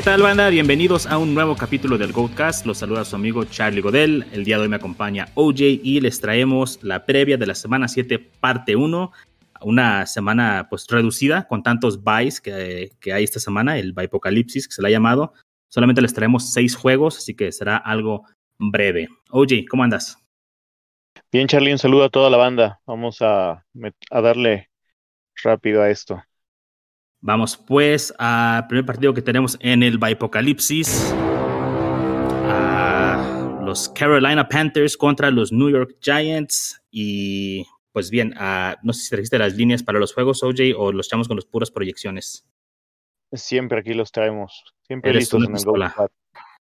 [0.00, 0.48] ¿Qué tal, banda?
[0.48, 2.64] Bienvenidos a un nuevo capítulo del Goatcast.
[2.64, 4.24] Los saluda su amigo Charlie Godel.
[4.32, 7.86] El día de hoy me acompaña OJ y les traemos la previa de la semana
[7.86, 9.12] 7, parte 1.
[9.60, 14.74] Una semana pues reducida con tantos buys que, que hay esta semana, el Apocalipsis que
[14.74, 15.34] se le ha llamado.
[15.68, 18.24] Solamente les traemos seis juegos, así que será algo
[18.58, 19.10] breve.
[19.28, 20.16] OJ, ¿cómo andas?
[21.30, 22.80] Bien, Charlie, un saludo a toda la banda.
[22.86, 23.66] Vamos a,
[24.10, 24.70] a darle
[25.42, 26.22] rápido a esto.
[27.22, 31.12] Vamos pues al primer partido que tenemos en el Bipocalipsis.
[32.52, 36.82] A los Carolina Panthers contra los New York Giants.
[36.90, 38.34] Y pues bien,
[38.82, 41.44] no sé si trajiste las líneas para los juegos, OJ, o los echamos con las
[41.44, 42.48] puras proyecciones.
[43.32, 44.64] Siempre aquí los traemos.
[44.86, 45.56] Siempre listos en el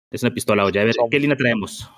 [0.10, 0.78] Es una pistola, OJ.
[0.78, 1.92] A ver, ¿qué línea traemos?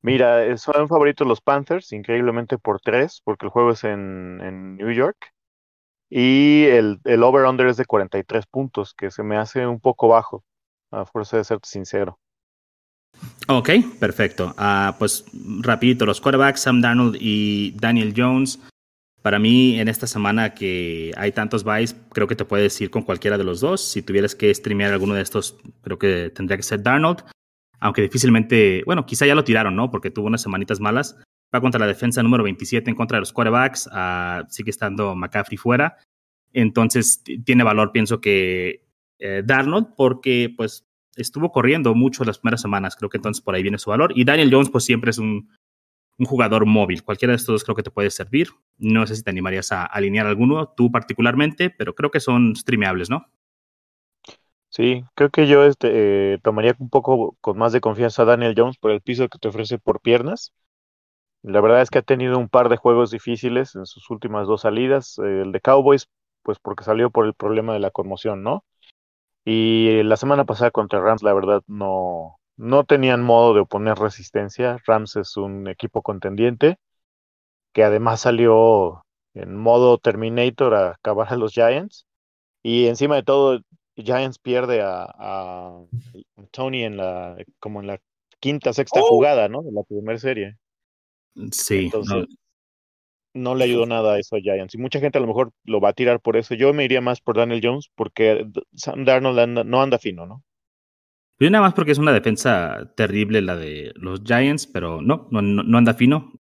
[0.00, 4.92] Mira, son favoritos los Panthers, increíblemente por tres, porque el juego es en, en New
[4.92, 5.34] York.
[6.10, 10.44] Y el, el over-under es de 43 puntos, que se me hace un poco bajo,
[10.90, 12.18] a fuerza de ser sincero.
[13.48, 14.54] Ok, perfecto.
[14.58, 15.24] Uh, pues
[15.60, 18.58] rapidito, los quarterbacks, Sam Darnold y Daniel Jones.
[19.22, 23.02] Para mí, en esta semana que hay tantos buys, creo que te puedes ir con
[23.02, 23.82] cualquiera de los dos.
[23.82, 27.24] Si tuvieras que streamear alguno de estos, creo que tendría que ser Darnold.
[27.80, 29.90] Aunque difícilmente, bueno, quizá ya lo tiraron, ¿no?
[29.90, 31.16] Porque tuvo unas semanitas malas
[31.54, 35.56] va contra la defensa número 27 en contra de los quarterbacks, uh, sigue estando McCaffrey
[35.56, 35.96] fuera,
[36.52, 38.86] entonces tiene valor, pienso que
[39.18, 43.62] eh, Darnold, porque pues estuvo corriendo mucho las primeras semanas, creo que entonces por ahí
[43.62, 45.50] viene su valor, y Daniel Jones pues siempre es un,
[46.18, 49.22] un jugador móvil, cualquiera de estos dos creo que te puede servir, no sé si
[49.22, 53.26] te animarías a alinear alguno, tú particularmente, pero creo que son streameables, ¿no?
[54.70, 58.54] Sí, creo que yo este, eh, tomaría un poco con más de confianza a Daniel
[58.56, 60.52] Jones por el piso que te ofrece por piernas.
[61.42, 64.62] La verdad es que ha tenido un par de juegos difíciles en sus últimas dos
[64.62, 65.18] salidas.
[65.18, 66.08] el de Cowboys,
[66.42, 68.64] pues porque salió por el problema de la conmoción, ¿no?
[69.44, 74.78] Y la semana pasada contra Rams, la verdad, no, no tenían modo de oponer resistencia.
[74.86, 76.76] Rams es un equipo contendiente
[77.72, 79.04] que además salió
[79.34, 82.06] en modo Terminator a acabar a los Giants.
[82.62, 83.60] Y encima de todo,
[83.96, 85.84] Giants pierde a, a
[86.50, 88.00] Tony en la, como en la
[88.40, 89.08] quinta, sexta oh.
[89.08, 89.62] jugada, ¿no?
[89.62, 90.56] De la primera serie.
[91.52, 91.90] Sí.
[93.34, 93.54] no.
[93.54, 94.74] le ayudó nada a eso a Giants.
[94.74, 96.54] Y mucha gente a lo mejor lo va a tirar por eso.
[96.54, 100.42] Yo me iría más por Daniel Jones porque Sam Darnold no anda fino, ¿no?
[101.40, 105.40] Yo nada más porque es una defensa terrible la de los Giants, pero no, no,
[105.40, 106.32] no anda fino.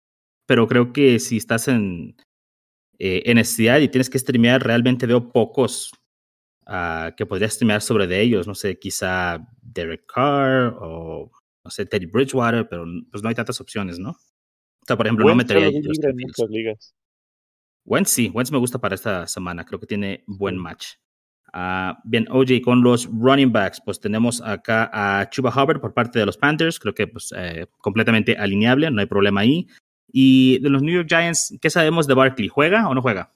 [0.46, 2.16] Pero creo que si estás en,
[2.98, 5.90] eh, en y tienes que streamear, realmente veo pocos
[6.66, 8.46] uh, que podrías streamear sobre de ellos.
[8.46, 11.30] No sé, quizá Derek Carr o,
[11.64, 14.16] no sé, Teddy Bridgewater, pero pues no hay tantas opciones, ¿no?
[14.86, 16.94] O sea, por ejemplo, no metería en muchas ligas.
[17.84, 20.94] Wentz sí, Wentz me gusta para esta semana, creo que tiene buen match.
[21.52, 26.20] Uh, bien, OJ, con los running backs, pues tenemos acá a Chuba Hubbard por parte
[26.20, 29.66] de los Panthers, creo que pues eh, completamente alineable, no hay problema ahí.
[30.12, 32.47] Y de los New York Giants, ¿qué sabemos de Barkley?
[32.47, 33.32] ¿Juega o no juega?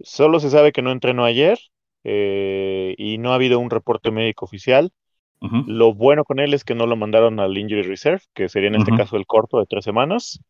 [0.00, 1.58] Solo se sabe que no entrenó ayer
[2.04, 4.92] eh, y no ha habido un reporte médico oficial.
[5.40, 8.74] Lo bueno con él es que no lo mandaron al Injury Reserve, que sería en
[8.74, 10.40] este caso el corto de tres semanas.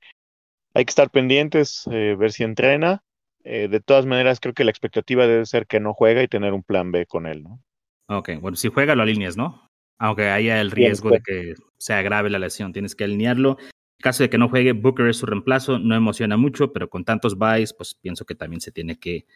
[0.74, 3.02] Hay que estar pendientes, eh, ver si entrena.
[3.44, 6.52] Eh, de todas maneras, creo que la expectativa debe ser que no juega y tener
[6.52, 7.60] un plan B con él, ¿no?
[8.08, 9.68] Ok, bueno, si juega lo alineas, ¿no?
[9.98, 13.58] Aunque haya el riesgo de que se agrave la lesión, tienes que alinearlo.
[13.60, 17.04] En caso de que no juegue, Booker es su reemplazo, no emociona mucho, pero con
[17.04, 19.26] tantos buys, pues pienso que también se tiene que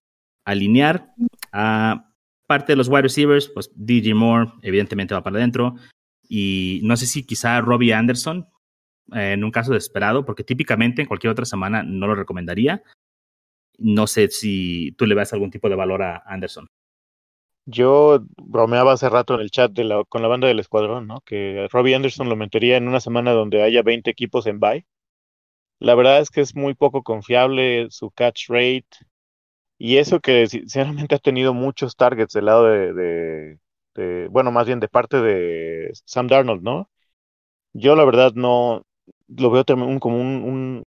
[0.44, 1.12] alinear.
[1.52, 2.10] a
[2.46, 5.74] parte de los wide receivers, pues DJ Moore evidentemente va para adentro.
[6.28, 8.48] Y no sé si quizá Robbie Anderson,
[9.14, 12.82] eh, en un caso desesperado, porque típicamente en cualquier otra semana no lo recomendaría.
[13.78, 16.68] No sé si tú le das algún tipo de valor a Anderson.
[17.66, 21.22] Yo bromeaba hace rato en el chat de la, con la banda del escuadrón, ¿no?
[21.22, 24.86] Que Robbie Anderson lo metería en una semana donde haya 20 equipos en bye.
[25.80, 28.86] La verdad es que es muy poco confiable su catch rate,
[29.84, 33.58] y eso que sinceramente ha tenido muchos targets del lado de,
[34.30, 36.90] bueno, más bien de parte de Sam Darnold, ¿no?
[37.74, 38.84] Yo la verdad no
[39.28, 39.64] lo veo
[40.00, 40.84] como un,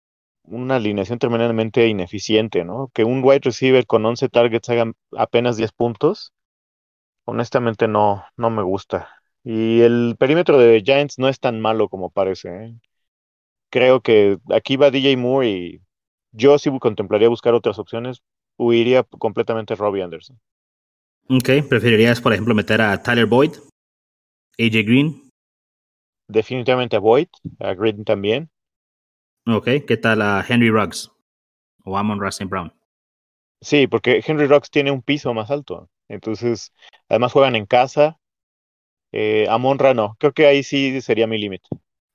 [0.44, 2.90] una alineación tremendamente ineficiente, ¿no?
[2.94, 6.32] Que un wide receiver con 11 targets haga apenas 10 puntos,
[7.24, 9.10] honestamente no, no me gusta.
[9.44, 12.48] Y el perímetro de Giants no es tan malo como parece.
[12.66, 12.74] ¿eh?
[13.70, 15.80] Creo que aquí va DJ Moore y
[16.32, 18.22] yo sí contemplaría buscar otras opciones,
[18.58, 20.38] huiría completamente Robbie Anderson.
[21.28, 23.52] Ok, ¿preferirías, por ejemplo, meter a Tyler Boyd,
[24.58, 25.30] AJ Green?
[26.28, 27.28] Definitivamente a Boyd,
[27.60, 28.50] a Green también.
[29.46, 31.10] Ok, ¿qué tal a Henry Ruggs
[31.84, 32.72] o Amon Russell Brown?
[33.60, 35.88] Sí, porque Henry Ruggs tiene un piso más alto.
[36.08, 36.72] Entonces,
[37.08, 38.18] además juegan en casa.
[39.12, 41.68] Eh, Amonra no, creo que ahí sí sería mi límite.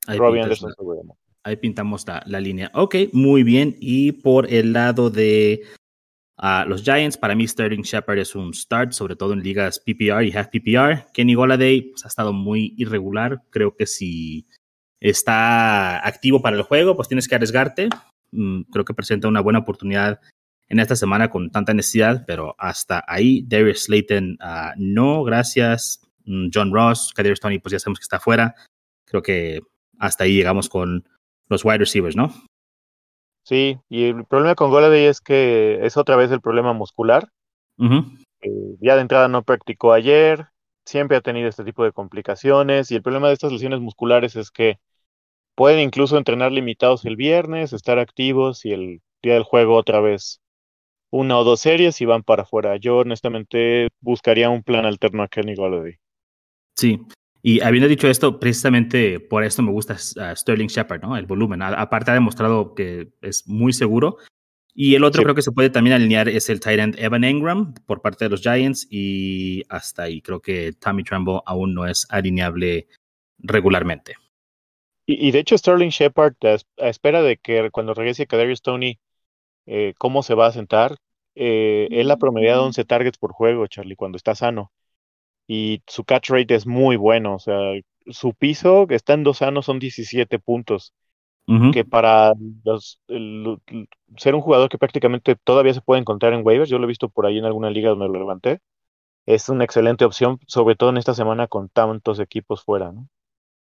[0.07, 0.73] Robbie Anderson
[1.43, 2.69] Ahí pintamos la, la, línea.
[2.73, 3.77] Ok, muy bien.
[3.79, 5.63] Y por el lado de
[6.67, 10.31] los Giants, para mí Sterling Shepard es un start, sobre todo en ligas PPR y
[10.31, 11.11] half PPR.
[11.13, 13.43] Kenny Goladay pues, ha estado muy irregular.
[13.49, 14.47] Creo que si
[15.01, 17.89] está activo para el juego, pues tienes que arriesgarte.
[18.31, 20.19] Mm, creo que presenta una buena oportunidad
[20.69, 26.01] en esta semana con tanta necesidad, pero hasta ahí, Darius Slayton, uh, no, gracias.
[26.25, 28.55] Mm, John Ross, Kadir Stoney, pues ya sabemos que está fuera.
[29.05, 29.61] Creo que
[29.97, 31.07] hasta ahí llegamos con
[31.49, 32.31] los wide receivers, ¿no?
[33.43, 37.29] Sí, y el problema con Goladay es que es otra vez el problema muscular.
[38.41, 38.49] Eh,
[38.79, 40.47] ya de entrada no practicó ayer,
[40.85, 44.51] siempre ha tenido este tipo de complicaciones y el problema de estas lesiones musculares es
[44.51, 44.77] que
[45.55, 50.41] pueden incluso entrenar limitados el viernes, estar activos y el día del juego otra vez
[51.11, 52.77] una o dos series y van para afuera.
[52.77, 55.95] Yo honestamente buscaría un plan alterno a Kenny Golladay.
[56.75, 57.01] Sí,
[57.41, 61.15] y habiendo dicho esto, precisamente por esto me gusta uh, Sterling Shepard, ¿no?
[61.15, 61.61] El volumen.
[61.61, 64.17] aparte ha demostrado que es muy seguro.
[64.73, 67.73] Y el otro creo que se puede también alinear es el tight end Evan Engram
[67.85, 72.07] por parte de los Giants y hasta ahí creo que Tommy Trumbo aún no es
[72.09, 72.87] alineable
[73.39, 74.15] regularmente.
[75.05, 78.99] Y, de hecho Sterling Shepard a, espera de que cuando regrese Kadarius Tony
[79.65, 80.97] eh, cómo se va a sentar,
[81.35, 84.71] eh, él ha promediado 11 targets por juego, Charlie, cuando está sano
[85.49, 87.33] y su catch rate es muy bueno.
[87.33, 87.57] O sea,
[88.05, 90.93] su piso, que está en dos sanos, son 17 puntos.
[91.73, 93.01] Que para los,
[94.17, 97.09] ser un jugador que prácticamente todavía se puede encontrar en waivers, yo lo he visto
[97.09, 98.59] por ahí en alguna liga donde lo levanté,
[99.25, 102.91] es una excelente opción, sobre todo en esta semana con tantos equipos fuera.
[102.91, 103.09] ¿no?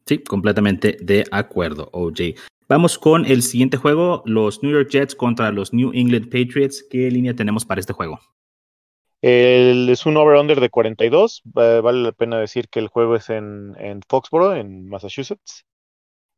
[0.05, 2.35] Sí, completamente de acuerdo, OJ.
[2.69, 6.87] Vamos con el siguiente juego, los New York Jets contra los New England Patriots.
[6.89, 8.17] ¿Qué línea tenemos para este juego?
[9.23, 11.41] Es un over-under de 42.
[11.45, 15.65] vale la pena decir que el juego es en, en, Foxboro, en Massachusetts.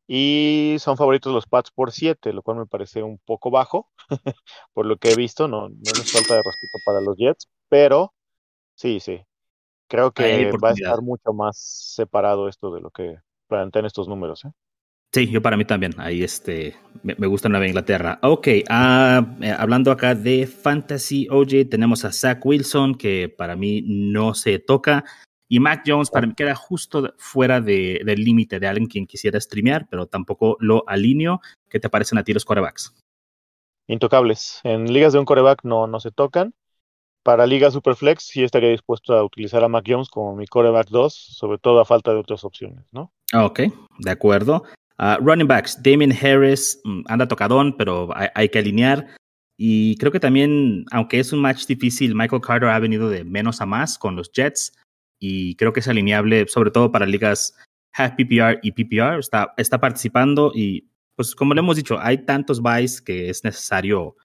[0.06, 3.90] Y son favoritos los Pats por 7, lo cual me parece un poco bajo,
[4.72, 5.48] por lo que he visto.
[5.48, 8.14] No, no es falta de respeto para los Jets, pero
[8.76, 9.20] sí, sí.
[9.88, 13.16] Creo que va a estar mucho más separado esto de lo que
[13.48, 14.44] plantean estos números.
[14.44, 14.50] ¿eh?
[15.12, 15.94] Sí, yo para mí también.
[15.98, 18.18] Ahí este, me, gusta Nueva Inglaterra.
[18.22, 23.82] Ok, ah, eh, hablando acá de Fantasy OJ, tenemos a Zach Wilson, que para mí
[23.86, 25.04] no se toca.
[25.48, 29.40] Y Mac Jones para mí queda justo fuera de, del límite de alguien quien quisiera
[29.40, 31.40] streamear, pero tampoco lo alineo.
[31.68, 32.94] ¿Qué te parecen a ti los corebacks?
[33.86, 34.60] Intocables.
[34.64, 36.52] En ligas de un coreback no, no se tocan.
[37.22, 41.12] Para Liga Superflex sí estaría dispuesto a utilizar a Mac Jones como mi coreback 2,
[41.12, 43.12] sobre todo a falta de otras opciones, ¿no?
[43.34, 43.62] Ok,
[43.98, 44.62] de acuerdo.
[44.98, 49.06] Uh, running backs, Damien Harris mm, anda tocadón, pero hay, que alinear.
[49.58, 53.60] Y creo que también, aunque es un match difícil, Michael Carter ha venido de menos
[53.60, 54.72] a más con los Jets
[55.18, 57.54] y creo que es alineable, sobre todo para ligas
[57.92, 59.18] half PPR y PPR.
[59.18, 64.16] Está, está participando y, pues, como le hemos dicho, hay tantos buys que es necesario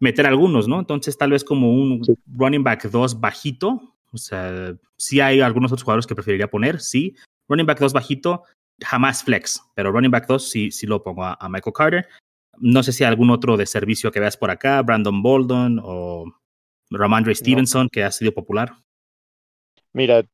[0.00, 0.80] meter algunos, ¿no?
[0.80, 3.96] Entonces, tal vez como un running back 2 bajito.
[4.12, 7.14] O sea, sí hay algunos otros jugadores que preferiría poner, sí.
[7.48, 8.44] Running back 2 bajito,
[8.84, 12.08] jamás flex, pero running back 2 sí, sí lo pongo a, Michael Carter.
[12.58, 16.24] No sé si hay algún otro de servicio que veas por acá, Brandon Bolden o
[16.90, 18.72] Ramondre Stevenson, que ha sido popular.
[19.92, 20.24] Mira,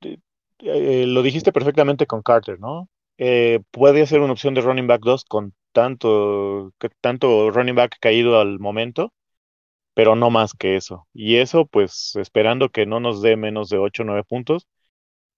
[0.58, 2.88] eh, lo dijiste perfectamente con Carter, ¿no?
[3.18, 8.40] Eh, puede ser una opción de running back 2 con tanto, tanto running back caído
[8.40, 9.12] al momento,
[9.94, 11.06] pero no más que eso.
[11.12, 14.66] Y eso, pues, esperando que no nos dé menos de 8 o 9 puntos.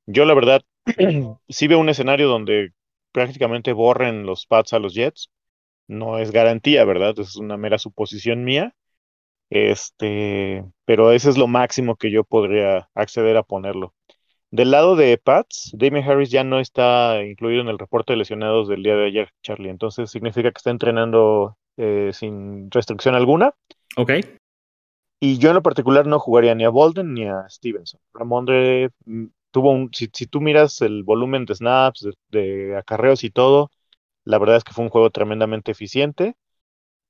[0.07, 0.63] Yo, la verdad,
[1.49, 2.73] sí veo un escenario donde
[3.13, 5.31] prácticamente borren los Pats a los Jets.
[5.87, 7.19] No es garantía, ¿verdad?
[7.19, 8.75] Es una mera suposición mía.
[9.51, 13.95] Este, pero ese es lo máximo que yo podría acceder a ponerlo.
[14.51, 18.69] Del lado de Pats, Damien Harris ya no está incluido en el reporte de lesionados
[18.69, 19.69] del día de ayer, Charlie.
[19.69, 23.55] Entonces significa que está entrenando eh, sin restricción alguna.
[23.97, 24.13] Ok.
[25.21, 28.01] Y yo en lo particular no jugaría ni a Bolden ni a Stevenson.
[28.15, 29.27] Ramondre mm,
[29.61, 33.71] un, si, tú miras el volumen de snaps, de, acarreos y todo,
[34.25, 36.37] la verdad es que fue un juego tremendamente eficiente.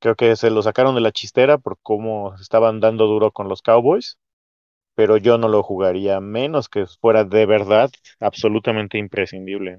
[0.01, 3.63] Creo que se lo sacaron de la chistera por cómo estaban dando duro con los
[3.63, 4.19] Cowboys,
[4.95, 7.91] pero yo no lo jugaría menos que fuera de verdad
[8.21, 9.79] absolutamente imprescindible.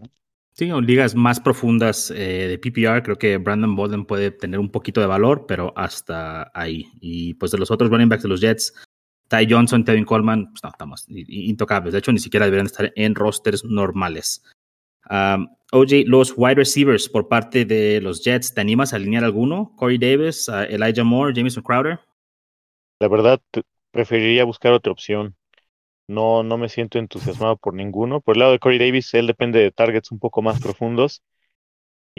[0.54, 4.70] Sí, en ligas más profundas eh, de PPR, creo que Brandon Bolden puede tener un
[4.70, 6.88] poquito de valor, pero hasta ahí.
[7.00, 8.74] Y pues de los otros running backs de los Jets,
[9.30, 11.94] Ty Johnson, Tevin Coleman, pues no, estamos intocables.
[11.94, 14.44] De hecho, ni siquiera deberían estar en rosters normales.
[15.10, 19.74] Um, OJ, los wide receivers por parte de los Jets, ¿te animas a alinear alguno?
[19.76, 22.00] Corey Davis, uh, Elijah Moore, Jameson Crowder.
[23.00, 23.40] La verdad,
[23.92, 25.36] preferiría buscar otra opción.
[26.08, 28.20] No, no me siento entusiasmado por ninguno.
[28.20, 31.22] Por el lado de Corey Davis, él depende de targets un poco más profundos.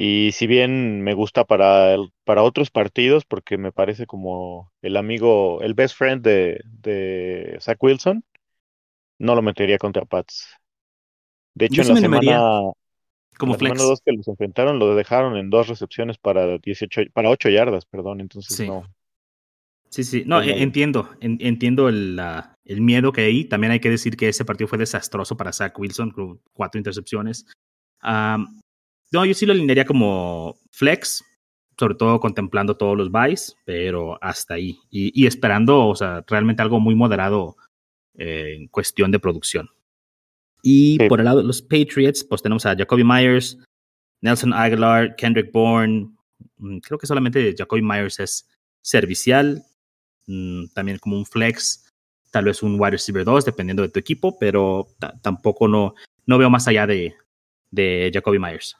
[0.02, 5.60] Y si bien me gusta para, para otros partidos, porque me parece como el amigo,
[5.60, 8.24] el best friend de, de Zach Wilson,
[9.18, 10.56] no lo metería contra Pats.
[11.54, 12.40] De hecho, en la semana,
[13.36, 13.78] como flex.
[13.78, 18.22] dos que los enfrentaron lo dejaron en dos recepciones para 18, para 8 yardas, perdón,
[18.22, 18.86] entonces no.
[19.90, 22.18] Sí, sí, no, e, entiendo, entiendo el,
[22.64, 23.44] el, miedo que hay.
[23.44, 27.44] También hay que decir que ese partido fue desastroso para Zach Wilson, con cuatro intercepciones.
[29.12, 31.24] No, yo sí lo alinearía como flex,
[31.78, 34.78] sobre todo contemplando todos los buys, pero hasta ahí.
[34.90, 37.56] Y, esperando, o sea, realmente algo muy moderado
[38.16, 39.68] eh, en cuestión de producción.
[40.62, 43.58] Y por el lado de los Patriots, pues tenemos a Jacoby Myers,
[44.20, 46.10] Nelson Aguilar, Kendrick Bourne.
[46.58, 48.48] Mm, creo que solamente Jacoby Myers es
[48.82, 49.64] servicial,
[50.26, 51.88] mm, también como un flex,
[52.30, 54.86] tal vez un wide receiver 2, dependiendo de tu equipo, pero
[55.22, 55.94] tampoco no,
[56.26, 57.14] no veo más allá de,
[57.70, 58.76] de Jacoby Myers.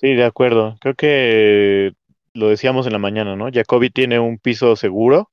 [0.00, 0.76] Sí, de acuerdo.
[0.80, 1.92] Creo que
[2.32, 3.50] lo decíamos en la mañana, ¿no?
[3.52, 5.30] Jacoby tiene un piso seguro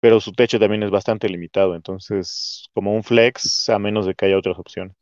[0.00, 4.26] pero su techo también es bastante limitado, entonces como un flex a menos de que
[4.26, 4.94] haya otras opciones.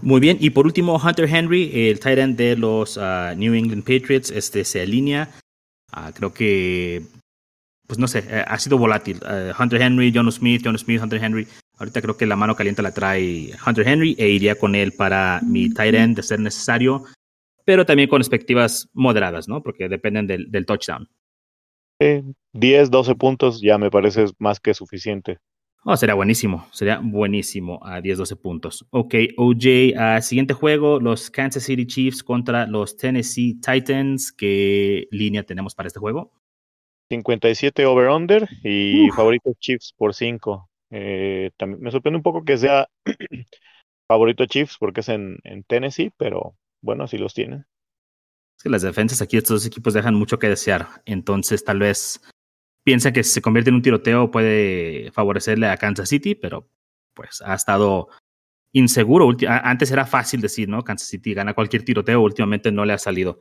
[0.00, 3.84] Muy bien, y por último Hunter Henry, el tight end de los ah, New England
[3.84, 5.30] Patriots, este se alinea,
[5.94, 7.02] uh, creo que,
[7.86, 9.20] pues no sé, eh, ha sido volátil.
[9.28, 11.46] Eh, Hunter Henry, John Smith, John Smith, Hunter Henry,
[11.78, 15.40] ahorita creo que la mano caliente la trae Hunter Henry e iría con él para
[15.44, 17.04] mi tight end de ser necesario,
[17.64, 19.62] pero también con expectativas moderadas, ¿no?
[19.62, 21.08] Porque dependen del, del touchdown.
[22.52, 25.38] 10, 12 puntos ya me parece más que suficiente.
[25.84, 28.86] Oh, sería buenísimo, sería buenísimo a 10, 12 puntos.
[28.90, 34.32] Ok, OJ, uh, siguiente juego, los Kansas City Chiefs contra los Tennessee Titans.
[34.32, 36.30] ¿Qué línea tenemos para este juego?
[37.10, 40.68] 57 over-under y favorito Chiefs por 5.
[40.90, 42.88] Eh, me sorprende un poco que sea
[44.08, 47.64] favorito Chiefs porque es en, en Tennessee, pero bueno, así los tienen
[48.62, 50.88] que las defensas aquí de estos dos equipos dejan mucho que desear.
[51.04, 52.20] Entonces, tal vez
[52.84, 56.68] piensa que si se convierte en un tiroteo puede favorecerle a Kansas City, pero
[57.14, 58.08] pues ha estado
[58.72, 59.30] inseguro.
[59.48, 60.82] Antes era fácil decir, ¿no?
[60.82, 63.40] Kansas City gana cualquier tiroteo, últimamente no le ha salido.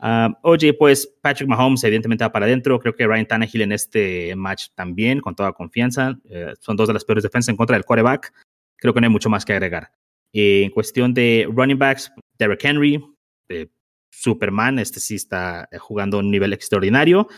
[0.00, 2.80] Ah, oye, pues Patrick Mahomes evidentemente va para adentro.
[2.80, 6.18] Creo que Ryan Tannehill en este match también, con toda confianza.
[6.24, 8.32] Eh, son dos de las peores defensas en contra del quarterback.
[8.76, 9.92] Creo que no hay mucho más que agregar.
[10.32, 13.02] en cuestión de running backs, Derrick Henry,
[13.48, 13.68] eh,
[14.10, 17.28] Superman, este sí está eh, jugando a un nivel extraordinario.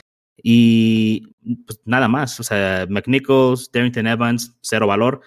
[0.40, 1.34] Y
[1.66, 5.20] pues nada más, o sea, McNichols, Darrington Evans, cero valor.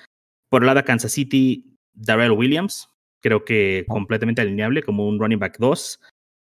[0.50, 2.90] Por el lado de Kansas City, Darrell Williams,
[3.22, 6.00] creo que completamente alineable como un running back 2.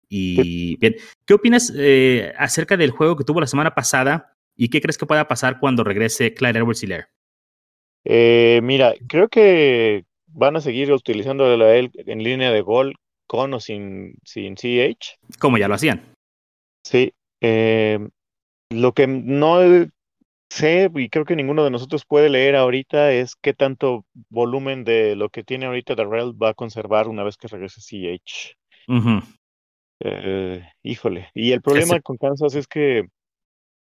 [0.10, 0.96] Y bien,
[1.26, 5.06] ¿qué opinas eh, acerca del juego que tuvo la semana pasada y qué crees que
[5.06, 7.08] pueda pasar cuando regrese Clyde Edwards Hilaire?
[8.06, 12.96] Eh, mira, creo que van a seguir utilizando a él en línea de gol
[13.30, 15.20] con o sin, sin CH.
[15.38, 16.16] Como ya lo hacían.
[16.84, 17.14] Sí.
[17.42, 18.00] Eh,
[18.72, 19.60] lo que no
[20.50, 25.16] sé, y creo que ninguno de nosotros puede leer ahorita, es qué tanto volumen de
[25.16, 28.58] lo que tiene ahorita Darrell va a conservar una vez que regrese CH.
[30.02, 31.30] Eh, híjole.
[31.36, 33.10] Y el problema con Kansas es que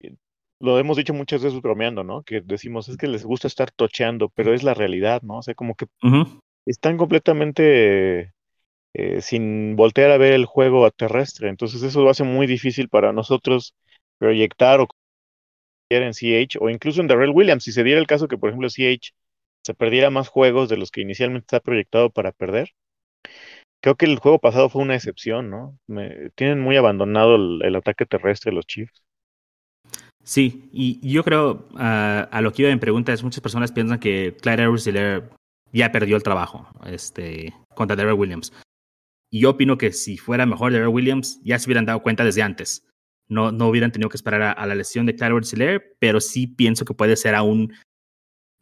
[0.01, 0.15] eh,
[0.61, 2.23] lo hemos dicho muchas veces bromeando, ¿no?
[2.23, 5.39] Que decimos, es que les gusta estar tocheando, pero es la realidad, ¿no?
[5.39, 5.87] O sea, como que
[6.65, 8.34] están completamente
[8.97, 11.49] eh, sin voltear a ver el juego terrestre.
[11.49, 13.75] Entonces eso lo hace muy difícil para nosotros
[14.19, 14.87] proyectar o
[15.89, 17.65] en CH o incluso en Darrell Williams.
[17.65, 19.13] Si se diera el caso que, por ejemplo, CH
[19.65, 22.69] se perdiera más juegos de los que inicialmente está proyectado para perder,
[23.83, 25.77] creo que el juego pasado fue una excepción, ¿no?
[26.35, 29.03] tienen muy abandonado el, ataque terrestre los Chiefs.
[30.23, 34.37] Sí, y yo creo, ah, a lo que iba en preguntas, muchas personas piensan que
[34.41, 34.89] Clyde Edwards
[35.73, 38.53] ya perdió el trabajo este, contra Darrell Williams.
[39.29, 42.41] Y yo opino que si fuera mejor de Williams, ya se hubieran dado cuenta desde
[42.41, 42.87] antes.
[43.27, 46.85] No, no hubieran tenido que esperar a, la lesión de Clara Seller, pero sí pienso
[46.85, 47.73] que puede ser aún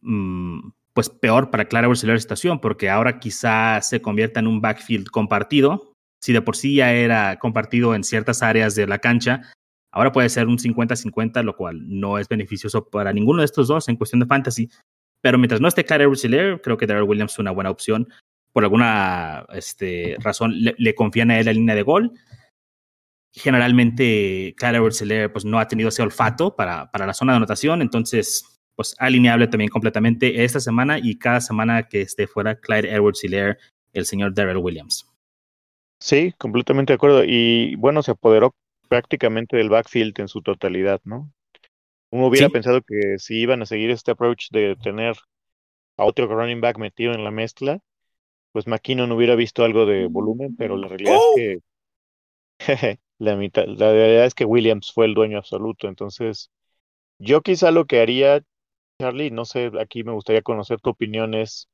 [0.00, 5.08] mm, pues peor para Clara Seller situación, porque ahora quizá se convierta en un backfield
[5.08, 5.92] compartido.
[6.22, 9.42] Si de por sí ya era compartido en ciertas áreas de la cancha,
[9.92, 13.88] ahora puede ser un 50-50, lo cual no es beneficioso para ninguno de estos dos
[13.88, 14.70] en cuestión de fantasy.
[15.20, 18.08] Pero mientras no esté Clara Seller, creo que Darrell Williams es una buena opción
[18.54, 22.12] por alguna este, razón le, confían a él la línea de gol.
[23.32, 27.82] Generalmente, Clyde edwards pues, no ha tenido ese olfato para, para la zona de anotación,
[27.82, 33.24] entonces, pues alineable también completamente esta semana y cada semana que esté fuera Clyde edwards
[33.24, 35.04] el señor Darrell Williams.
[35.98, 37.24] Sí, completamente de acuerdo.
[37.26, 38.54] Y bueno, se apoderó
[38.88, 41.32] prácticamente del backfield en su totalidad, ¿no?
[42.12, 45.16] Uno hubiera pensado que si iban a seguir este approach de tener
[45.96, 47.80] a otro running back metido en la mezcla,
[48.54, 51.58] pues McKinnon hubiera visto algo de volumen, pero la realidad es que
[53.18, 55.88] la mitad, la realidad es que Williams fue el dueño absoluto.
[55.88, 56.52] Entonces,
[57.18, 58.44] yo quizá lo que haría,
[59.00, 61.68] Charlie, no sé, aquí me gustaría conocer tu opinión, es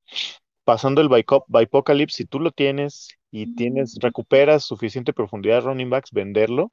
[0.65, 1.11] pasando el
[1.49, 6.73] Bipocalypse, si tú lo tienes y tienes, recuperas suficiente profundidad de running backs, venderlo.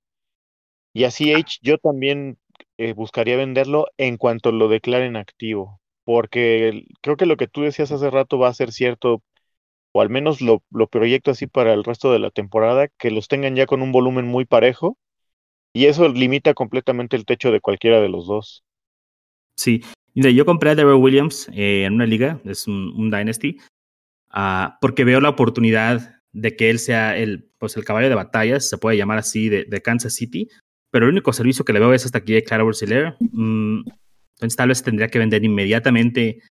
[0.93, 2.37] Y así H, yo también
[2.77, 7.91] eh, buscaría venderlo en cuanto lo declaren activo, porque creo que lo que tú decías
[7.91, 9.21] hace rato va a ser cierto,
[9.97, 10.61] o al menos lo,
[10.91, 14.27] proyecto así para el resto de la temporada, que los tengan ya con un volumen
[14.27, 14.95] muy parejo,
[15.73, 18.63] y eso limita completamente el techo de cualquiera de los dos.
[19.55, 19.81] Sí,
[20.13, 23.57] yo compré a Daryl Williams eh, en una liga, es un, Dynasty,
[24.35, 28.69] uh, porque veo la oportunidad de que él sea el, pues el caballo de batallas,
[28.69, 30.47] se puede llamar así, de, Kansas City,
[30.91, 34.69] pero el único servicio que le veo es hasta aquí de Clara mm, entonces tal
[34.69, 36.43] vez tendría que vender inmediatamente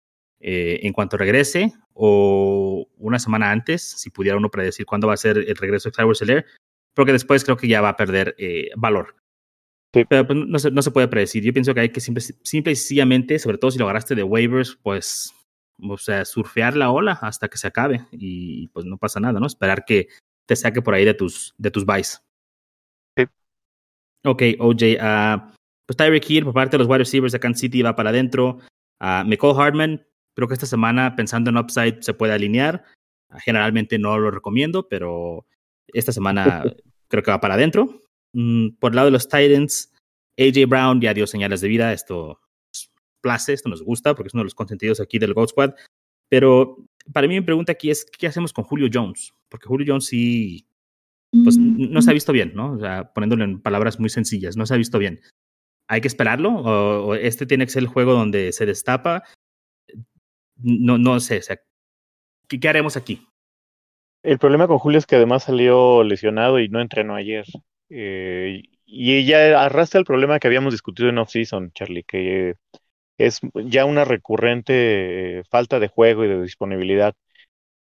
[0.49, 5.17] eh, en cuanto regrese o una semana antes, si pudiera uno predecir cuándo va a
[5.17, 6.45] ser el regreso de Clara
[6.95, 9.17] porque después creo que ya va a perder eh, valor.
[9.91, 11.43] Pero pues, no, se, no, se, puede predecir.
[11.43, 14.23] Yo pienso que hay que simple, simple y sencillamente, sobre todo si lo agarraste de
[14.23, 15.35] waivers, pues,
[15.83, 19.47] o sea, surfear la ola hasta que se acabe y pues no pasa nada, ¿no?
[19.47, 20.11] Esperar que
[20.47, 22.23] te saque por ahí de tus, de tus buys.
[24.25, 24.83] Ok, OJ.
[24.95, 25.53] Uh,
[25.87, 28.59] pues Tyreek Hill por parte de los wide receivers de Kansas City va para adentro.
[29.01, 32.85] Uh, Nicole Hartman, creo que esta semana pensando en upside se puede alinear.
[33.45, 35.47] Generalmente no lo recomiendo, pero
[35.89, 36.63] esta semana
[37.09, 38.05] creo que va para adentro.
[38.33, 39.93] Mm, por el lado de los Titans,
[40.39, 41.93] AJ Brown ya dio señales de vida.
[41.93, 42.41] Esto
[43.23, 45.75] place, esto nos gusta porque es uno de los consentidos aquí del Gold Squad.
[46.29, 46.77] Pero
[47.13, 49.33] para mí mi pregunta aquí es, ¿qué hacemos con Julio Jones?
[49.49, 50.67] Porque Julio Jones sí
[51.45, 52.73] pues no se ha visto bien, ¿no?
[52.73, 55.21] O sea, poniéndolo en palabras muy sencillas, no se ha visto bien.
[55.89, 56.51] ¿Hay que esperarlo?
[56.51, 59.25] ¿O, este tiene que ser el juego donde se destapa?
[60.57, 61.61] No, no sé, o sea,
[62.49, 63.27] ¿qué, haremos aquí?
[64.23, 67.45] El problema con Julio es que además salió lesionado y no entrenó ayer.
[67.91, 72.55] Eh, y ella arrastra el problema que habíamos discutido en off-season, Charlie, que
[73.19, 77.15] es ya una recurrente falta de juego y de disponibilidad.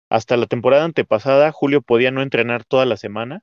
[0.10, 3.42] Hasta la temporada antepasada, Julio podía no entrenar toda la semana,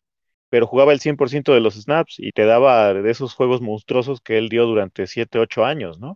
[0.48, 4.38] pero jugaba el 100% de los snaps y te daba de esos juegos monstruosos que
[4.38, 6.14] él dio durante 7, 8 años, ¿no?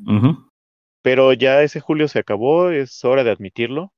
[1.06, 3.92] Pero ya ese Julio se acabó, es hora de admitirlo.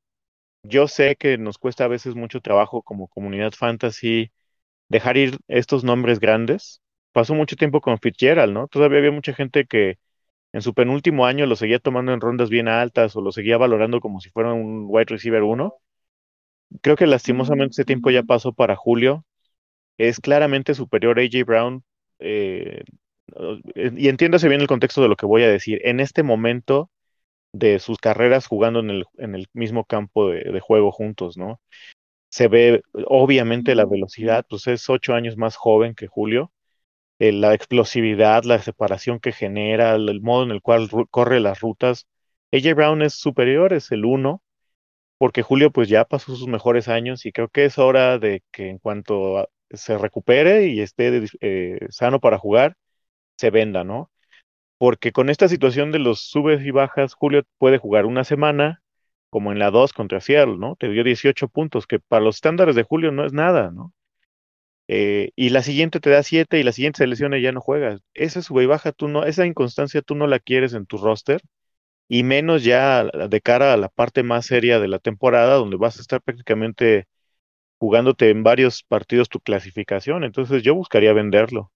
[0.63, 4.31] Yo sé que nos cuesta a veces mucho trabajo como comunidad fantasy
[4.91, 6.83] dejar ir estos nombres grandes.
[7.13, 8.69] Pasó mucho tiempo con Fitzgerald, ¿no?
[8.69, 9.99] Todavía había mucha gente que
[10.53, 14.01] en su penúltimo año lo seguía tomando en rondas bien altas o lo seguía valorando
[14.01, 15.75] como si fuera un wide receiver 1
[16.83, 19.25] Creo que lastimosamente ese tiempo ya pasó para Julio.
[19.99, 21.85] Es claramente superior a AJ Brown.
[22.19, 22.85] Eh,
[23.97, 25.81] y entiéndase bien el contexto de lo que voy a decir.
[25.85, 26.91] En este momento
[27.53, 31.61] de sus carreras jugando en el, en el mismo campo de, juego juntos, ¿no?
[32.31, 36.53] Se ve obviamente la velocidad, pues es ocho años más joven que Julio.
[37.21, 42.07] Eh, la explosividad, la separación que genera, el modo en el cual corre las rutas.
[42.53, 44.43] AJ Brown es superior, es el uno
[45.19, 48.71] porque Julio pues ya pasó sus mejores años y creo que es hora de que
[48.71, 52.77] en cuanto se recupere y esté eh, sano para jugar,
[53.37, 54.11] se venda, ¿no?
[54.79, 58.83] Porque con esta situación de los subes y bajas, Julio puede jugar una semana,
[59.31, 60.77] como en la 2 contra Seattle, ¿no?
[60.77, 63.93] Te dio 18 puntos, que para los estándares de Julio no es nada, ¿no?
[64.89, 67.61] Eh, y la siguiente te da 7 y la siguiente se lesiona y ya no
[67.61, 68.01] juegas.
[68.15, 71.43] Esa sube y baja, tú no, esa inconstancia tú no la quieres en tu roster
[72.09, 75.99] y menos ya de cara a la parte más seria de la temporada, donde vas
[75.99, 77.07] a estar prácticamente
[77.79, 80.25] jugándote en varios partidos tu clasificación.
[80.25, 81.73] Entonces yo buscaría venderlo.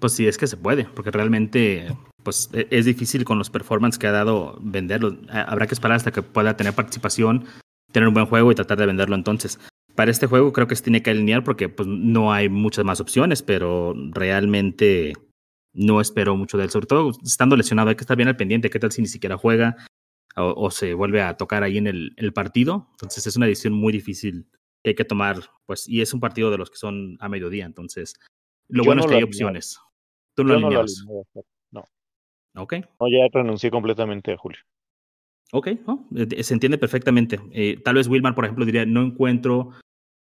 [0.00, 1.88] Pues sí, es que se puede, porque realmente
[2.22, 5.16] pues e, es difícil con los performances que ha dado venderlo.
[5.30, 7.44] Habrá que esperar hasta que pueda tener participación,
[7.92, 9.58] tener un buen juego y tratar de venderlo entonces.
[9.94, 13.00] Para este juego creo que se tiene que alinear porque pues no hay muchas más
[13.00, 15.14] opciones, pero realmente
[15.72, 18.70] no espero mucho de él, sobre todo estando lesionado, hay que estar bien al pendiente,
[18.70, 19.76] qué tal si ni siquiera juega
[20.36, 22.88] o, se vuelve a tocar ahí en el, el, partido.
[22.92, 24.48] Entonces es una decisión muy difícil
[24.84, 27.64] que hay que tomar, pues, y es un partido de los que son a mediodía,
[27.64, 28.14] entonces
[28.68, 29.78] lo bueno es que hay opciones.
[30.36, 31.04] Tú no lo alineas.
[31.72, 31.88] No,
[32.54, 32.74] Ok.
[33.00, 34.60] No, ya renuncié completamente a Julio.
[35.52, 37.38] Ok, eh, se entiende perfectamente.
[37.52, 39.70] Eh, tal vez Wilmar, por ejemplo, diría, no encuentro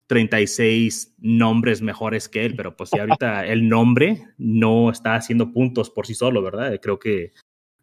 [0.07, 5.91] 36 nombres mejores que él, pero pues si ahorita el nombre no está haciendo puntos
[5.91, 6.79] por sí solo, ¿verdad?
[6.83, 7.33] Creo que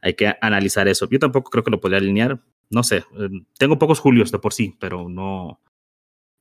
[0.02, 1.08] hay que analizar eso.
[1.10, 2.40] Yo tampoco creo que lo podría alinear.
[2.70, 5.60] No sé, eh, tengo pocos Julios de por sí, pero no.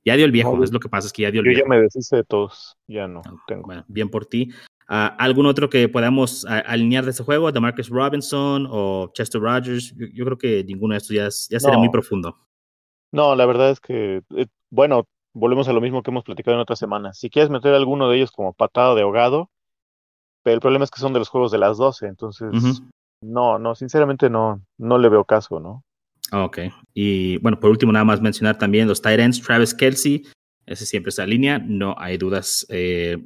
[0.05, 1.67] Ya dio el viejo, es lo que pasa, es que ya dio el yo viejo.
[1.67, 3.63] Yo ya me deshice de todos, ya no ah, tengo.
[3.65, 4.51] Bueno, bien por ti.
[4.93, 7.53] Ah, ¿Algún otro que podamos alinear de ese juego?
[7.53, 9.95] ¿De Marcus Robinson o Chester Rogers?
[9.97, 12.37] Yo, creo que ninguno de estos ya, ya sería muy profundo.
[13.13, 16.63] No, la verdad es que, eh, bueno, volvemos a lo mismo que hemos platicado en
[16.63, 17.19] otras semanas.
[17.19, 19.49] Si quieres meter alguno de ellos como patada de ahogado,
[20.43, 22.51] pero el problema es que son de los juegos de las 12, entonces,
[23.23, 25.85] no, no, sinceramente no, no le veo caso, ¿no?
[26.33, 26.59] Ok,
[26.95, 30.25] y bueno, por último, nada más mencionar también los tight ends, Travis Kelsey,
[30.67, 32.67] ese siempre está línea, no hay dudas.
[32.71, 33.17] Eh,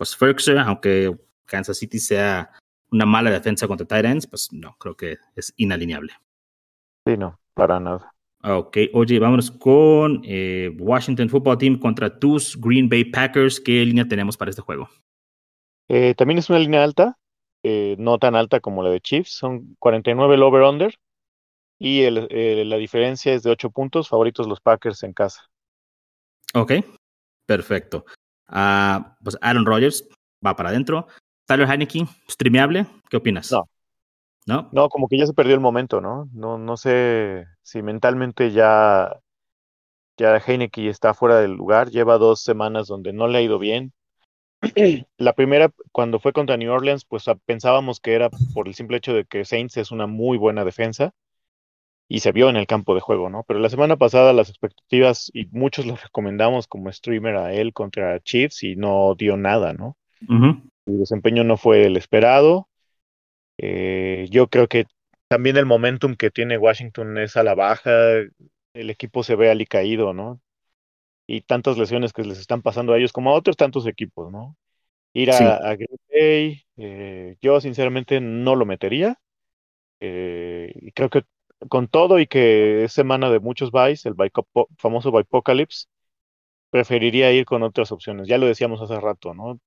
[0.00, 2.50] pues Ferguson, aunque Kansas City sea
[2.90, 6.14] una mala defensa contra Titans, pues no, creo que es inalineable.
[7.06, 8.10] Sí, no, para nada.
[8.42, 13.60] Ok, oye, vámonos con eh, Washington Football Team contra tus Green Bay Packers.
[13.60, 14.88] ¿Qué línea tenemos para este juego?
[15.90, 17.18] Eh, también es una línea alta,
[17.62, 20.94] eh, no tan alta como la de Chiefs, son 49 el over-under
[21.78, 25.42] y la diferencia es de 8 puntos, favoritos los Packers en casa.
[26.54, 26.72] Ok,
[27.44, 28.06] perfecto.
[28.50, 30.06] Ah, pues Aaron Rodgers
[30.44, 31.06] va para adentro.
[31.46, 33.50] Tyler Heineke, streameable, ¿qué opinas?
[33.50, 33.68] No.
[34.46, 34.68] ¿No?
[34.72, 36.28] No, como que ya se perdió el momento, ¿no?
[36.32, 39.20] No, no sé si mentalmente ya,
[40.16, 41.90] ya Heineke está fuera del lugar.
[41.90, 43.92] Lleva dos semanas donde no le ha ido bien.
[45.18, 49.12] La primera, cuando fue contra New Orleans, pues pensábamos que era por el simple hecho
[49.12, 51.12] de que Saints es una muy buena defensa
[52.12, 53.44] y se vio en el campo de juego, ¿no?
[53.44, 58.18] Pero la semana pasada las expectativas, y muchos lo recomendamos como streamer a él contra
[58.18, 59.96] Chiefs y no dio nada, ¿no?
[60.28, 62.68] El desempeño no fue el esperado.
[63.58, 64.86] Eh, yo creo que
[65.28, 67.92] también el momentum que tiene Washington es a la baja,
[68.74, 70.40] el equipo se ve alicaído, ¿no?
[71.28, 74.56] Y tantas lesiones que les están pasando a ellos como a otros tantos equipos, ¿no?
[75.12, 79.16] Ir a, Green Bay, eh, yo sinceramente no lo metería.
[80.00, 81.22] Eh, y creo que
[81.68, 84.14] con todo y que es semana de muchos buys, el
[84.78, 85.86] famoso Bipocalypse,
[86.70, 88.28] preferiría ir con otras opciones.
[88.28, 89.60] Ya lo decíamos hace rato, ¿no?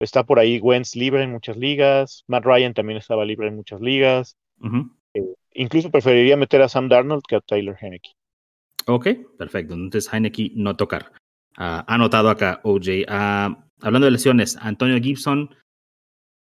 [0.00, 3.80] Está por ahí Wentz libre en muchas ligas, Matt Ryan también estaba libre en muchas
[3.80, 4.36] ligas.
[5.14, 5.22] Eh,
[5.54, 8.10] incluso preferiría meter a Sam Darnold que a Tyler Heineke.
[8.86, 9.74] Ok, perfecto.
[9.74, 11.12] Entonces Heineke no tocar.
[11.56, 13.04] Ha ah, anotado acá OJ.
[13.08, 15.54] Ah, hablando de lesiones, Antonio Gibson,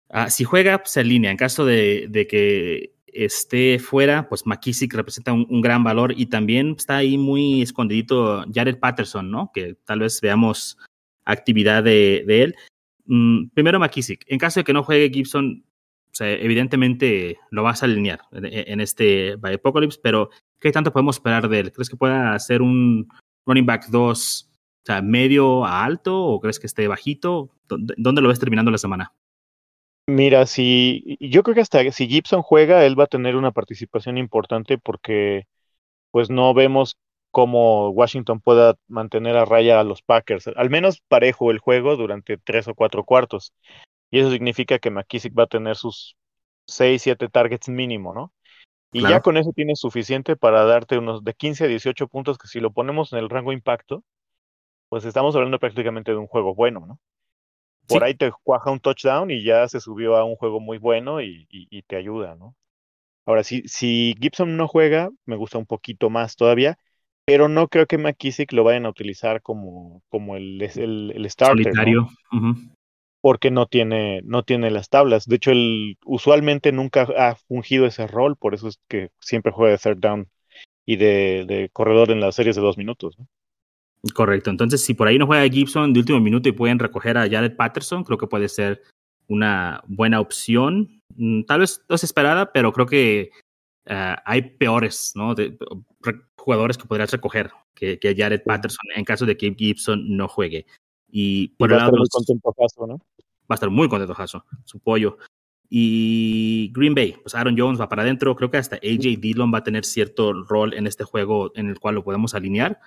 [0.09, 1.31] ah, si juega, se alinea.
[1.31, 6.75] En caso de, de que esté fuera, pues McKissick representa un, gran valor y también
[6.77, 9.51] está ahí muy escondidito Jared Patterson, ¿no?
[9.53, 10.77] Que tal vez veamos
[11.25, 12.55] actividad de, él.
[13.05, 14.23] Mm, primero McKissick.
[14.27, 15.63] En caso de que no juegue Gibson,
[16.19, 21.59] evidentemente lo vas a alinear en, este by Apocalypse, pero ¿qué tanto podemos esperar de
[21.59, 21.71] él?
[21.71, 23.07] ¿Crees que pueda ser un
[23.45, 27.51] running back 2, o sea, medio a alto o crees que esté bajito?
[27.67, 29.13] ¿Dónde lo ves terminando la semana?
[30.07, 34.17] Mira, si yo creo que hasta si Gibson juega, él va a tener una participación
[34.17, 35.47] importante porque
[36.11, 36.97] pues no vemos
[37.31, 42.37] cómo Washington pueda mantener a raya a los Packers, al menos parejo el juego durante
[42.37, 43.53] tres o cuatro cuartos.
[44.09, 46.15] Y eso significa que McKissick va a tener sus
[46.65, 48.31] seis, siete targets mínimo, ¿no?
[48.93, 52.47] Y ya con eso tienes suficiente para darte unos de 15 a 18 puntos que
[52.47, 54.03] si lo ponemos en el rango impacto,
[54.89, 56.99] pues estamos hablando prácticamente de un juego bueno, ¿no?
[57.87, 61.21] Por ahí te cuaja un touchdown y ya se subió a un juego muy bueno
[61.21, 61.47] y,
[61.87, 62.55] te ayuda, ¿no?
[63.25, 66.77] Ahora, si, si Gibson no juega, me gusta un poquito más todavía,
[67.25, 71.63] pero no creo que McKissick lo vayan a utilizar como, como el, el, el starter.
[71.65, 72.09] Solitario.
[73.19, 75.25] Porque no tiene, no tiene las tablas.
[75.25, 79.71] De hecho, él usualmente nunca ha fungido ese rol, por eso es que siempre juega
[79.71, 80.29] de third down
[80.85, 83.19] y de, de corredor en las series de dos minutos.
[83.19, 83.27] ¿no?
[84.13, 84.49] Correcto.
[84.49, 87.55] Entonces, si por ahí no juega Gibson de último minuto y pueden recoger a Jared
[87.55, 88.81] Patterson, creo que puede ser
[89.27, 91.01] una buena opción.
[91.15, 93.31] Mm, tal vez desesperada, pero creo que
[93.85, 95.35] eh, hay peores, ¿no?
[95.35, 95.57] De,
[96.37, 100.65] jugadores que podrías recoger que, que, Jared Patterson en caso de que Gibson no juegue.
[101.09, 101.91] Y por el lado.
[101.91, 102.97] Va a estar muy contento, ¿no?
[103.49, 104.15] Va a estar muy contento
[104.65, 105.17] su pollo.
[105.69, 108.35] Y Green Bay, pues Aaron Jones va para adentro.
[108.35, 111.79] Creo que hasta AJ Dillon va a tener cierto rol en este juego en el
[111.79, 112.79] cual lo podemos alinear.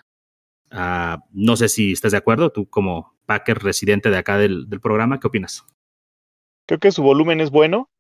[0.71, 5.19] Ah, no sé si estás de acuerdo, tú como Packer residente de acá del, programa,
[5.19, 5.65] ¿qué opinas?
[6.67, 7.91] Creo que su volumen es bueno.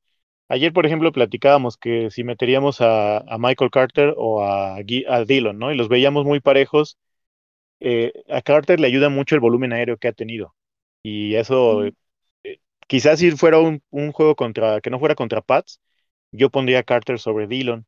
[0.48, 5.72] Ayer, por ejemplo, platicábamos que si meteríamos a, Michael Carter o a, a, Dillon, ¿no?
[5.72, 6.98] Y los veíamos muy parejos.
[7.80, 10.54] Eh, a Carter le ayuda mucho el volumen aéreo que ha tenido.
[11.02, 11.92] Y eso, eh,
[12.88, 15.80] quizás si fuera un, un, juego contra, que no fuera contra Pats,
[16.32, 17.86] yo pondría a Carter sobre Dillon.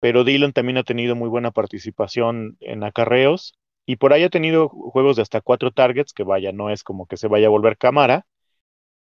[0.00, 3.54] Pero Dillon también ha tenido muy buena participación en acarreos
[3.86, 7.06] y por ahí ha tenido juegos de hasta cuatro targets, que vaya, no es como
[7.06, 8.26] que se vaya a volver cámara,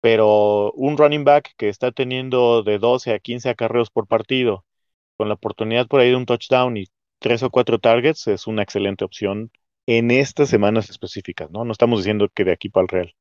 [0.01, 4.65] pero un running back que está teniendo de 12 a 15 acarreos por partido,
[5.17, 6.85] con la oportunidad por ahí de un touchdown y
[7.19, 9.51] tres o cuatro targets, es una excelente opción
[9.87, 11.63] en estas semanas específicas, ¿no?
[11.65, 13.15] No estamos diciendo que de aquí para el Real.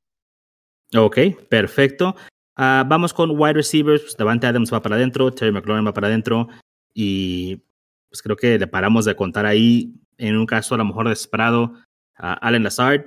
[0.94, 2.14] Ok, perfecto.
[2.56, 4.02] Ah, vamos con wide receivers.
[4.02, 6.48] Pues, Davante Adams va para adentro, Terry McLaurin va para adentro.
[6.92, 7.62] Y
[8.08, 11.74] pues creo que le paramos de contar ahí, en un caso a lo mejor desesperado,
[12.16, 13.04] a Allen Lazard.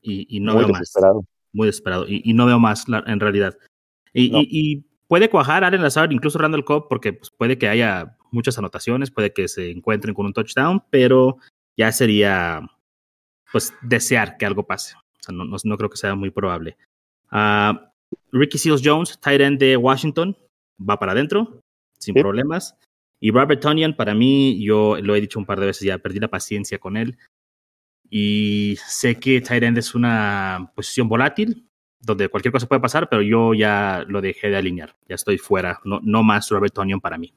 [0.00, 0.80] Y, y no Muy veo más.
[0.80, 1.24] desesperado.
[1.52, 2.06] Muy desesperado.
[2.08, 3.56] Y, y no veo más la- en realidad.
[4.12, 4.38] Y, No.
[4.42, 9.10] y- puede cuajar Allen Lazard, incluso Randall Cobb, porque pues, puede que haya muchas anotaciones,
[9.10, 11.36] puede que se encuentren con un touchdown, pero
[11.76, 12.62] ya sería
[13.52, 14.96] pues desear que algo pase.
[14.96, 16.76] O sea, no, no, no creo que sea muy probable.
[17.30, 17.92] Ah,
[18.32, 20.36] Ricky Seals Jones, tight end de Washington,
[20.78, 21.60] va para adentro,
[21.98, 22.20] sin Sí.
[22.20, 22.76] problemas.
[23.24, 26.20] Y Robert Tonyan, para mí, yo lo he dicho un par de veces ya, perdí
[26.20, 27.16] la paciencia con él.
[28.10, 31.66] Y sé que tight end es una posición volátil,
[32.00, 34.94] donde cualquier cosa puede pasar, pero yo ya lo dejé de alinear.
[35.08, 35.80] Ya estoy fuera.
[35.84, 37.32] No, no más Robert Tonyan para mí.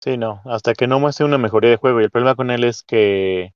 [0.00, 2.00] Sí, no, hasta que no muestre una mejoría de juego.
[2.00, 3.52] Y el problema con él es que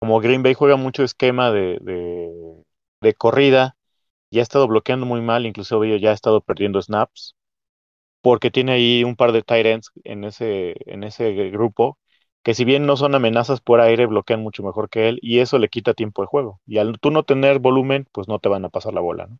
[0.00, 2.32] como Green Bay juega mucho esquema de, de,
[3.00, 3.76] de corrida,
[4.32, 7.36] ya ha estado bloqueando muy mal, incluso ya ha estado perdiendo snaps,
[8.22, 11.98] porque tiene ahí un par de tight ends en ese, en ese grupo,
[12.42, 15.58] que si bien no son amenazas por aire, bloquean mucho mejor que él, y eso
[15.58, 16.60] le quita tiempo de juego.
[16.66, 19.38] Y al tú no tener volumen, pues no te van a pasar la bola, ¿no?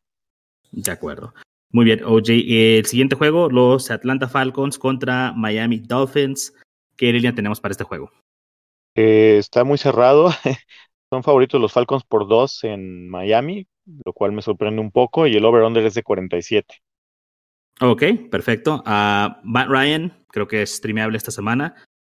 [0.73, 1.33] De acuerdo.
[1.73, 2.31] Muy bien, OJ.
[2.49, 6.55] El siguiente juego, los Atlanta Falcons contra Miami Dolphins.
[6.97, 8.11] ¿Qué línea tenemos para este juego?
[8.95, 10.31] Eh, está muy cerrado.
[11.11, 13.67] Son favoritos los Falcons por dos en Miami,
[14.05, 16.83] lo cual me sorprende un poco, y el over-under es de 47.
[17.81, 18.83] Ok, perfecto.
[18.87, 21.75] Ah, Matt Ryan, creo que es streameable esta semana.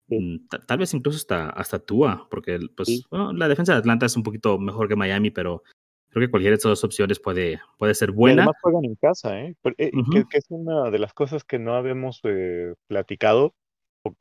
[0.09, 0.17] Sí.
[0.19, 3.03] Mm, ta- Tal vez incluso hasta, hasta Tua, porque pues, Sí.
[3.11, 5.63] bueno, la defensa de Atlanta es un poquito mejor que Miami, pero
[6.09, 8.41] creo que cualquiera de estas dos opciones puede, puede ser Y buena.
[8.43, 9.55] además juegan en casa, ¿eh?
[9.61, 13.53] Pero, eh, que, que es una de las cosas que no habíamos eh, platicado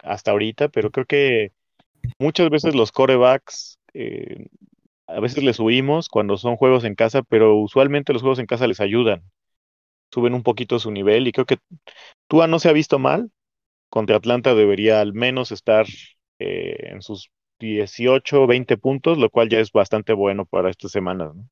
[0.04, 1.52] hasta ahorita, pero creo que
[2.18, 4.46] muchas veces los corebacks, eh,
[5.06, 8.66] a veces les subimos cuando son juegos en casa, pero usualmente los juegos en casa
[8.68, 9.22] les ayudan,
[10.12, 11.58] suben un poquito su nivel y creo que
[12.28, 13.30] Tua no se ha visto mal,
[13.90, 15.86] contra Atlanta debería al menos estar
[16.38, 21.34] eh, en sus 18, 20 puntos, lo cual ya es bastante bueno para estas semanas,
[21.34, 21.48] ¿no?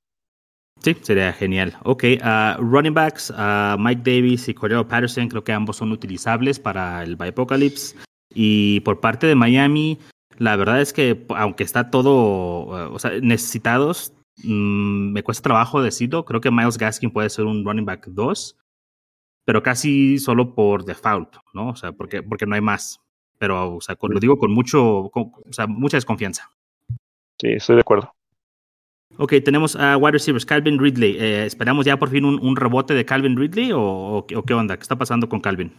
[0.81, 1.77] Sí, sería genial.
[1.83, 6.61] Ok, ah, running backs, ah, Mike Davis y Cordero Patterson, creo que ambos son utilizables
[6.61, 7.97] para el Apocalypse.
[8.33, 9.99] Y por parte de Miami,
[10.37, 14.13] la verdad es que aunque está todo, eh, o sea, necesitados,
[14.45, 16.25] mm, me cuesta trabajo decirlo.
[16.25, 18.57] Creo que Miles Gaskin puede ser un running back 2,
[19.45, 21.71] pero casi solo por default, ¿no?
[21.71, 23.01] O sea, porque, porque no hay más.
[23.39, 26.51] Pero, o sea, con- lo digo con mucho, con- o sea, mucha desconfianza.
[27.41, 28.13] Sí, estoy de acuerdo.
[29.17, 31.17] Ok, tenemos a wide receivers, Calvin Ridley.
[31.19, 33.81] Eh, ¿Esperamos ya por fin un, un rebote de Calvin Ridley o,
[34.19, 34.77] o qué onda?
[34.77, 35.73] ¿Qué está pasando con Calvin?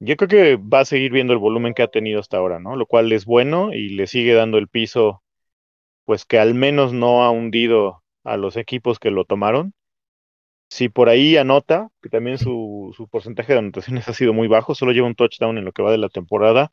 [0.00, 2.74] Yo creo que va a seguir viendo el volumen que ha tenido hasta ahora, ¿no?
[2.76, 5.21] Lo cual es bueno y le sigue dando el piso,
[6.04, 9.74] pues que al menos no ha hundido a los equipos que lo tomaron.
[10.70, 14.74] Si por ahí anota, que también su, su porcentaje de anotaciones ha sido muy bajo,
[14.74, 16.72] solo lleva un touchdown en lo que va de la temporada,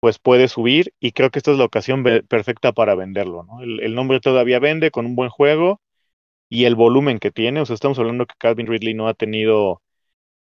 [0.00, 3.46] pues puede subir y creo que esta es la ocasión perfecta para venderlo.
[3.62, 5.80] El, nombre todavía vende con un buen juego
[6.50, 9.82] y el volumen que tiene, o sea, estamos hablando que Calvin Ridley no ha tenido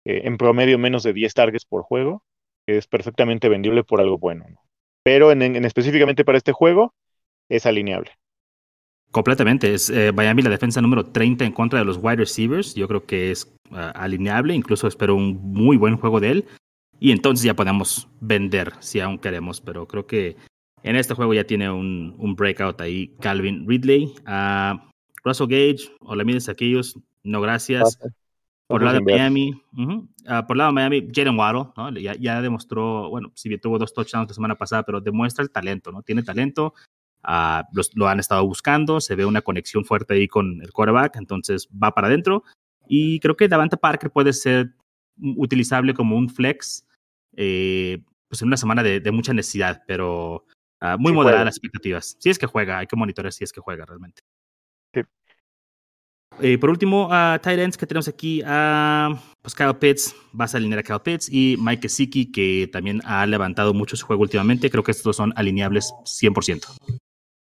[0.06, 2.24] eh, en promedio menos de 10 targets por juego,
[2.68, 4.62] es perfectamente vendible por algo bueno, ¿no?
[5.04, 6.94] Pero en- específicamente para este juego
[7.50, 8.12] es alineable.
[9.12, 9.74] Completamente.
[9.74, 12.76] Es eh, Miami la defensa número 30 en contra de los wide receivers.
[12.76, 14.54] Yo creo que es ah, alineable.
[14.54, 16.46] Incluso espero un muy buen juego de él.
[17.00, 19.62] Y entonces ya podemos vender si aún queremos.
[19.62, 20.36] Pero creo que
[20.84, 24.14] en este juego ya tiene un, un breakout ahí Calvin Ridley.
[24.26, 24.90] Ah,
[25.24, 27.00] Russell Gage, o la mides aquellos.
[27.24, 27.98] No, gracias.
[28.68, 29.14] Por el lado de.
[29.14, 30.08] Miami, ujú.
[30.28, 31.90] Ah, por el lado de Miami, Jalen Waddle, ¿no?
[31.92, 35.52] Ya, ya demostró, bueno, si bien tuvo dos touchdowns la semana pasada, pero demuestra el
[35.52, 36.02] talento, ¿no?
[36.02, 36.74] Tiene talento,
[37.74, 41.68] los- lo han estado buscando, se ve una conexión fuerte ahí con el quarterback, entonces
[41.72, 42.44] va para adentro.
[42.88, 44.74] Y creo que Davante Parker puede ser
[45.18, 46.86] utilizable como un flex,
[47.36, 50.46] eh, pues en una semana de, de mucha necesidad, pero
[50.82, 52.16] ah, muy Sí moderada las expectativas.
[52.20, 54.22] Si es que juega, hay que monitorear si es que juega realmente.
[54.94, 55.02] Sí.
[56.42, 60.58] Eh, por último, a tight ends que tenemos aquí a pues Kyle Pitts, vas a
[60.58, 64.70] alinear a Kyle Pitts y Mike Gesicki, que también ha levantado mucho su juego últimamente.
[64.70, 66.76] Creo que estos son alineables 100%.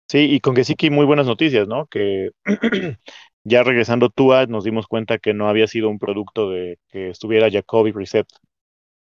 [0.09, 1.87] Sí, y con Gesicki muy buenas noticias, ¿no?
[1.87, 2.31] Que
[3.44, 7.51] ya regresando Tua nos dimos cuenta que no había sido un producto de que estuviera
[7.51, 8.27] Jacoby Reset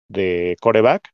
[0.09, 1.11] de coreback,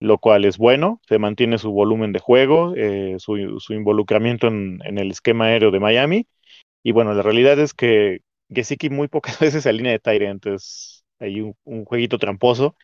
[0.00, 3.36] lo cual es bueno, se mantiene su volumen de juego, eh, su,
[3.70, 6.28] involucramiento en, el esquema aéreo de Miami.
[6.84, 11.04] Y bueno, la realidad es que Gesicki muy pocas veces se alinea de Tyrant, es
[11.20, 12.76] ahí un, un jueguito tramposo.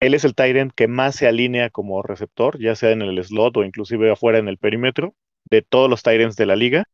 [0.00, 3.56] Él es el Tyrant que más se alinea como receptor, ya sea en el slot
[3.58, 5.14] o inclusive afuera en el perímetro
[5.50, 6.84] de todos los Tyrants de la liga.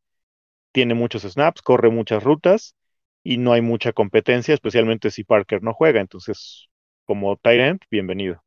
[0.72, 2.74] Tiene muchos snaps, corre muchas rutas
[3.22, 6.00] y no hay mucha competencia, especialmente si Parker no juega.
[6.00, 6.68] Entonces,
[7.04, 8.42] como Tyrant, bienvenido.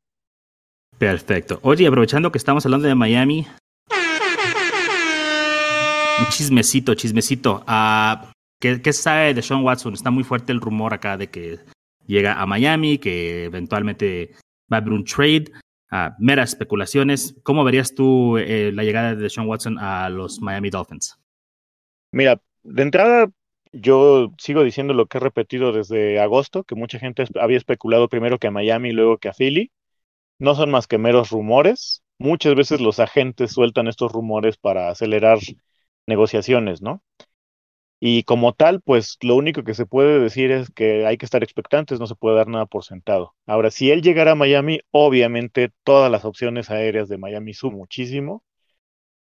[0.98, 1.60] Perfecto.
[1.62, 3.46] Oye, aprovechando que estamos hablando de Miami,
[6.18, 7.64] un chismecito, chismecito.
[7.68, 8.26] Uh,
[8.60, 9.94] ¿qué, ¿Qué sabe de Sean Watson?
[9.94, 11.58] Está muy fuerte el rumor acá de que
[12.06, 14.32] llega a Miami, que eventualmente
[14.72, 15.46] va a haber un trade.
[15.90, 17.34] Uh, meras especulaciones.
[17.42, 21.18] ¿Cómo verías tú eh, la llegada de Sean Watson a los Miami Dolphins?
[22.12, 23.30] Mira, de entrada,
[23.72, 28.38] yo sigo diciendo lo que he repetido desde agosto, que mucha gente había especulado primero
[28.38, 29.70] que a Miami y luego que a Philly.
[30.38, 32.02] No son más que meros rumores.
[32.18, 35.38] Muchas veces los agentes sueltan estos rumores para acelerar
[36.06, 37.02] negociaciones, ¿no?
[38.00, 41.42] Y como tal, pues lo único que se puede decir es que hay que estar
[41.42, 43.34] expectantes, no se puede dar nada por sentado.
[43.46, 48.44] Ahora, si él llegara a Miami, obviamente todas las opciones aéreas de Miami suben muchísimo,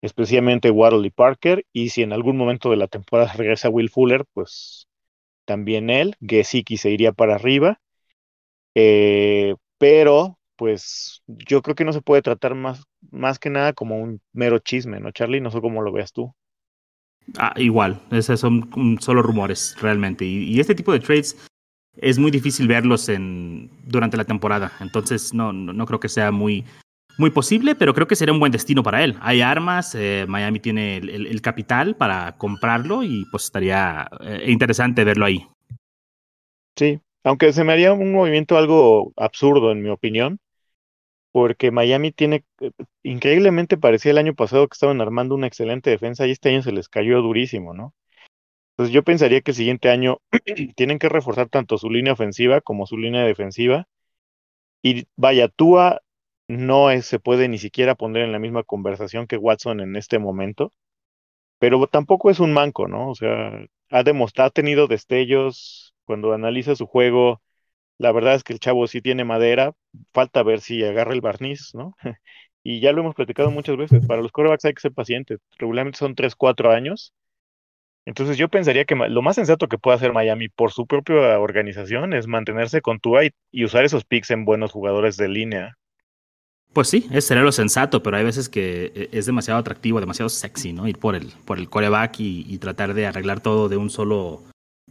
[0.01, 4.25] especialmente Waddle y Parker, y si en algún momento de la temporada regresa Will Fuller,
[4.33, 4.87] pues
[5.45, 7.81] también él, Gesicki se iría para arriba,
[8.75, 13.97] eh, pero pues yo creo que no se puede tratar más, más que nada como
[14.01, 15.41] un mero chisme, ¿no, Charlie?
[15.41, 16.33] No sé cómo lo veas tú.
[17.37, 20.25] Ah, igual, esos son solo rumores realmente.
[20.25, 21.37] Y, este tipo de trades
[21.97, 24.71] es muy difícil verlos en, durante la temporada.
[24.79, 26.65] Entonces no, no, creo que sea muy,
[27.17, 29.17] muy posible, pero creo que sería un buen destino para él.
[29.21, 35.25] Hay armas, eh, Miami tiene el, capital para comprarlo y pues estaría eh, interesante verlo
[35.25, 35.47] ahí.
[36.75, 40.39] Sí, aunque se me haría un movimiento algo absurdo en mi opinión,
[41.31, 42.71] porque Miami tiene, eh,
[43.03, 46.71] increíblemente parecía el año pasado que estaban armando una excelente defensa y este año se
[46.71, 47.93] les cayó durísimo, ¿no?
[48.71, 50.19] Entonces yo pensaría que el siguiente año
[50.75, 53.87] tienen que reforzar tanto su línea ofensiva como su línea defensiva.
[54.83, 56.01] Y vaya, Tua
[56.47, 60.73] no se puede ni siquiera poner en la misma conversación que Watson en este momento,
[61.59, 63.09] pero tampoco es un manco, ¿no?
[63.11, 63.51] O sea,
[63.91, 67.41] ha demostrado, ha tenido destellos cuando analiza su juego,
[68.01, 69.73] la verdad es que el chavo sí tiene madera,
[70.11, 71.95] falta ver si agarra el barniz, ¿no?
[72.63, 75.99] y ya lo hemos platicado muchas veces, para los corebacks hay que ser pacientes, regularmente
[75.99, 77.13] son 3, 4 años.
[78.07, 82.13] Entonces yo pensaría que lo más sensato que puede hacer Miami por su propia organización
[82.13, 85.77] es mantenerse con Tua y, usar esos picks en buenos jugadores de línea.
[86.73, 90.29] Pues sí, ese sería lo sensato, pero hay veces que eh, es demasiado atractivo, demasiado
[90.29, 90.87] sexy, ¿no?
[90.87, 94.41] Ir por el, por el coreback y tratar de arreglar todo de un solo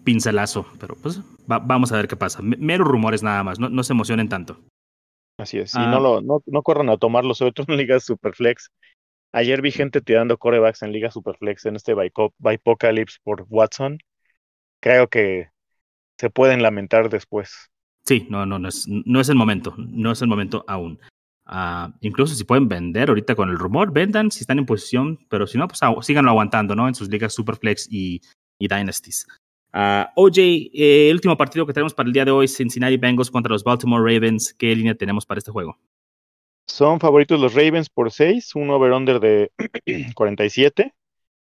[0.04, 2.40] pincelazo, pero pues vamos a ver qué pasa.
[2.42, 4.58] Meros rumores nada más, no, no se emocionen tanto.
[5.38, 6.00] Así es, y no, ah.
[6.00, 8.70] lo, no, no corran a tomarlo, sobre todo en ligas Superflex.
[9.32, 13.98] Ayer vi gente tirando corebacks en Liga Superflex en este Bipocalypse por Watson.
[14.80, 15.50] Creo que
[16.18, 17.70] se pueden lamentar después.
[18.04, 20.98] Sí, no, no, no es, no es el momento, no es el momento aún.
[21.46, 25.46] Uh, incluso si pueden vender ahorita con el rumor, vendan si están en posición, pero
[25.46, 26.88] si no, pues síganlo aguantando, ¿no?
[26.88, 28.20] En sus ligas Superflex y,
[28.58, 29.26] y Dynasties.
[29.72, 33.30] Uh, OJ, eh, el último partido que tenemos para el día de hoy, Cincinnati Bengals
[33.30, 34.52] contra los Baltimore Ravens.
[34.54, 35.78] ¿Qué línea tenemos para este juego?
[36.66, 39.52] Son favoritos los Ravens por 6, un over-under de
[40.14, 40.94] 47.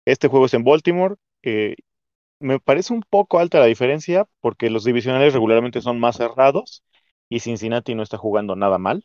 [0.05, 1.16] Este juego es en Baltimore.
[1.42, 1.77] Eh,
[2.40, 6.85] me parece un poco alta la diferencia porque los divisionales regularmente son más cerrados
[7.29, 9.05] y Cincinnati no está jugando nada mal.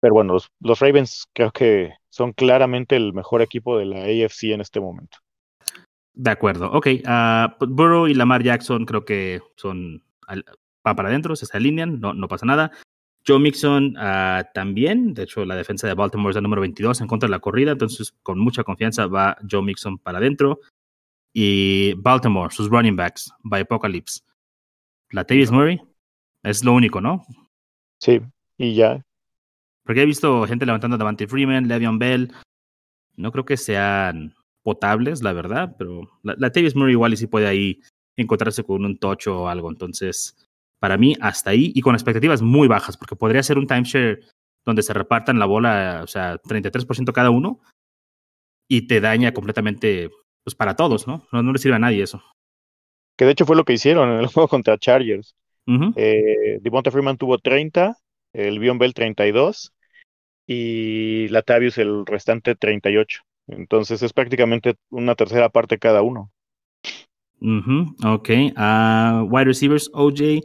[0.00, 4.44] Pero bueno, los, los Ravens creo que son claramente el mejor equipo de la AFC
[4.52, 5.18] en este momento.
[6.16, 6.86] De acuerdo, ok.
[7.04, 10.02] Uh, Burrow y Lamar Jackson creo que son
[10.86, 12.72] va para adentro, se alinean, no, no pasa nada.
[13.26, 17.06] Joe Mixon uh, también, de hecho la defensa de Baltimore es la número 22 en
[17.06, 20.60] contra de la corrida, entonces con mucha confianza va Joe Mixon para adentro.
[21.34, 24.22] Y Baltimore, sus running backs, by Apocalypse.
[25.10, 25.78] La Tavis Murray
[26.42, 27.26] es lo único, ¿no?
[27.98, 28.22] Sí,
[28.56, 29.04] y ya.
[29.84, 32.32] Porque he visto gente levantando a Davante Freeman, Le'Veon Bell.
[33.16, 34.34] No creo que sean
[34.66, 37.82] potables, la verdad, pero la, la Murray igual y si puede ahí
[38.16, 39.70] encontrarse con un tocho o algo.
[39.70, 40.36] Entonces,
[40.80, 44.24] para mí, hasta ahí y con expectativas muy bajas, porque podría ser un timeshare
[44.64, 47.60] donde se repartan la bola, o sea, 33% cada uno
[48.68, 50.10] y te daña completamente,
[50.42, 51.24] pues para todos, ¿no?
[51.30, 51.52] ¿no?
[51.52, 52.20] le sirve a nadie eso.
[53.16, 55.36] Que de hecho fue lo que hicieron en el juego contra Chargers.
[55.94, 57.96] eh, Devonta Freeman tuvo 30,
[58.32, 59.72] el Bion Bell 32
[60.48, 63.22] y Latavius el restante 38.
[63.48, 66.30] Entonces es prácticamente una tercera parte cada uno.
[67.40, 68.30] Ok.
[68.56, 70.42] Uh, wide receivers, OJ,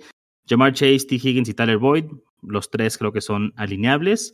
[0.47, 1.15] Jamar Chase, T.
[1.15, 2.05] Higgins y Tyler Boyd.
[2.41, 4.33] Los tres creo que son alineables.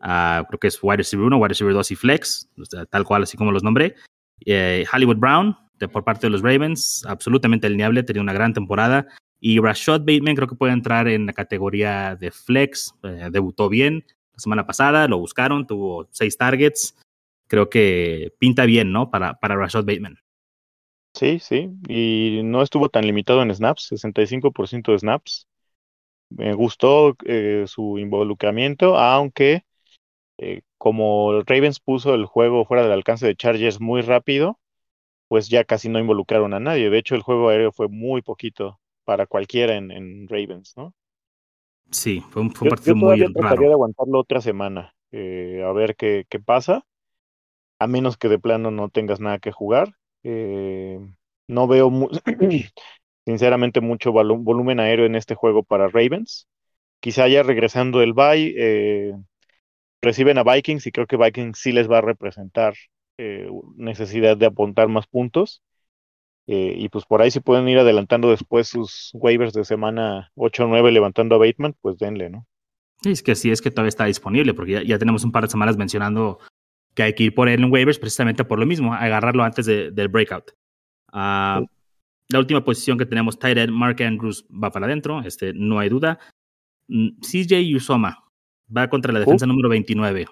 [0.00, 2.50] Uh, creo que es wide receiver 1, wide receiver 2 y flex,
[2.90, 3.94] tal cual, así como los nombré.
[4.44, 9.06] Eh, Hollywood Brown, de, por parte de los Ravens, absolutamente alineable, tenía una gran temporada.
[9.38, 14.04] Y Rashad Bateman creo que puede entrar en la categoría de flex, eh, debutó bien
[14.32, 16.96] la semana pasada, lo buscaron, tuvo seis targets
[17.52, 19.10] creo que pinta bien, ¿no?
[19.10, 20.16] Para, para Rashad Bateman.
[21.12, 25.46] Sí, sí, y no estuvo tan limitado en snaps, 65% de snaps.
[26.30, 29.66] Me gustó eh, su involucramiento, aunque
[30.38, 34.58] eh, como Ravens puso el juego fuera del alcance de Chargers muy rápido,
[35.28, 36.88] pues ya casi no involucraron a nadie.
[36.88, 40.94] De hecho, el juego aéreo fue muy poquito para cualquiera en, Ravens, ¿no?
[41.90, 43.60] Sí, fue un, partido muy raro.
[43.60, 46.86] de aguantarlo otra semana, eh, a ver qué, qué pasa,
[47.82, 49.94] a menos que de plano no tengas nada que jugar.
[50.22, 51.00] Eh,
[51.48, 51.90] no veo
[53.26, 56.48] sinceramente mucho volumen aéreo en este juego para Ravens.
[57.00, 59.12] Quizá ya regresando el bye, eh,
[60.00, 62.74] reciben a Vikings y creo que Vikings sí les va a representar
[63.18, 65.62] eh, necesidad de apuntar más puntos.
[66.46, 70.68] y pues por ahí si pueden ir adelantando después sus waivers de semana 8 o
[70.68, 72.46] 9 levantando a Bateman, pues denle, ¿no?
[73.02, 75.50] Sí, es que sí, es que todavía está disponible, porque ya tenemos un par de
[75.50, 76.38] semanas mencionando
[76.94, 80.08] que hay que ir por él en waivers precisamente por lo mismo, agarrarlo antes del
[80.08, 80.52] breakout.
[81.12, 81.66] Uh,
[82.28, 86.18] La última posición que tenemos, tight Mark Andrews va para adentro, este, no hay duda.
[86.88, 88.24] Mm, CJ Usoma
[88.74, 90.26] va contra la defensa número 29.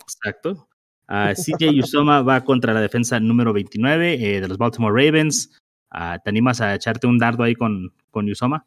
[0.00, 0.68] Exacto.
[1.08, 5.56] Uh, CJ Usoma va contra la defensa número 29 eh, de los Baltimore Ravens.
[5.92, 8.66] Uh, ¿Te animas a echarte un dardo ahí con, con Usoma?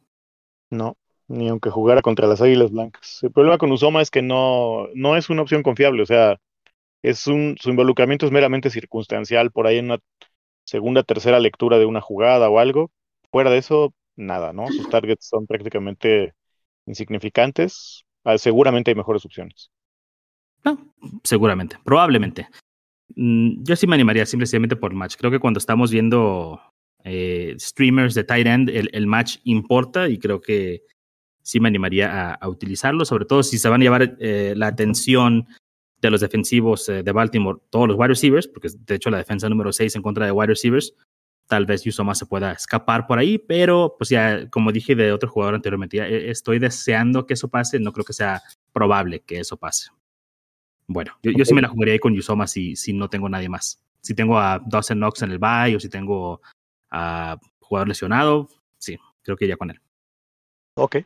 [0.70, 3.20] No, ni aunque jugara contra las Águilas Blancas.
[3.24, 6.04] El problema con Usoma es que no, no es una opción confiable.
[6.04, 6.40] O sea,
[7.02, 10.00] es un, su involucramiento es meramente circunstancial, por ahí en una
[10.66, 12.92] segunda, tercera lectura de una jugada o algo.
[13.32, 14.68] Fuera de eso, nada, ¿no?
[14.68, 16.34] Sus targets son prácticamente
[16.86, 18.04] insignificantes.
[18.24, 19.72] Ah, seguramente hay mejores opciones.
[20.64, 20.94] No,
[21.24, 22.48] seguramente, probablemente.
[23.16, 25.16] Mm, yo sí me animaría simplemente por match.
[25.18, 26.62] Creo que cuando estamos viendo
[27.04, 30.84] eh, streamers de tight end, el, match importa y creo que
[31.42, 35.48] sí me animaría a, utilizarlo, sobre todo si se van a llevar eh, la atención
[36.02, 39.50] de los defensivos eh, de Baltimore, todos los wide receivers, porque de hecho la defensa
[39.50, 40.96] número 6 en contra de wide receivers,
[41.48, 45.30] tal vez Yusoma se pueda escapar por ahí, pero pues ya, como dije de otro
[45.30, 48.42] jugador anteriormente, eh, estoy deseando que eso pase, no creo que sea
[48.72, 49.90] probable que eso pase.
[50.88, 53.84] Bueno, yo, sí me la jugaría ahí con Yusoma si, si no tengo nadie más.
[54.02, 56.42] Si tengo a Dawson Knox en el bye o si tengo
[56.90, 59.80] a jugador lesionado, sí, creo que ya con él.
[60.76, 60.98] Ok.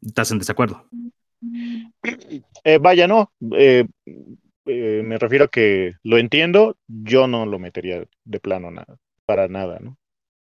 [0.00, 0.86] ¿Estás en desacuerdo?
[2.64, 3.32] Eh, vaya, no.
[3.52, 3.86] Eh,
[4.66, 9.48] eh, me refiero a que lo entiendo, yo no lo metería de plano nada, para
[9.48, 9.96] nada, ¿no?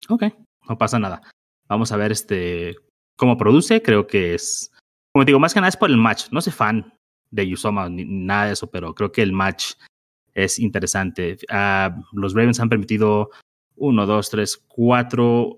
[0.10, 0.24] Ok,
[0.68, 1.22] no pasa nada.
[1.68, 2.76] Vamos a ver este
[3.16, 3.82] cómo produce.
[3.82, 4.72] Creo que es,
[5.12, 6.28] como digo, más que nada es por el match.
[6.32, 6.94] No soy fan
[7.32, 9.74] de Yusoma ni nada de eso, pero creo que el match
[10.34, 11.38] es interesante.
[11.50, 13.32] Ah, los Ravens han permitido
[13.76, 15.58] uno, dos, tres, cuatro